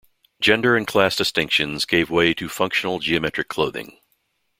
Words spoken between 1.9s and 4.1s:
way to functional, geometric clothing.